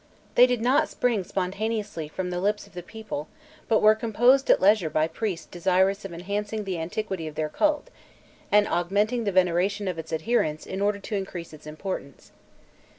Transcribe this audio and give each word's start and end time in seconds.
They 0.33 0.47
did 0.47 0.61
not 0.63 0.89
spring 0.89 1.23
spontaneously 1.23 2.07
from 2.07 2.31
the 2.31 2.41
lips 2.41 2.65
of 2.65 2.73
the 2.73 2.81
people, 2.81 3.27
but 3.67 3.83
were 3.83 3.93
composed 3.93 4.49
at 4.49 4.59
leisure 4.59 4.89
by 4.89 5.07
priests 5.07 5.45
desirous 5.45 6.03
of 6.05 6.11
enhancing 6.11 6.63
the 6.63 6.79
antiquity 6.79 7.27
of 7.27 7.35
their 7.35 7.49
cult, 7.49 7.91
and 8.51 8.67
augmenting 8.67 9.25
the 9.25 9.31
veneration 9.31 9.87
of 9.87 9.99
its 9.99 10.11
adherents 10.11 10.65
in 10.65 10.81
order 10.81 10.97
to 10.97 11.15
increase 11.15 11.53
its 11.53 11.67
importance. 11.67 12.31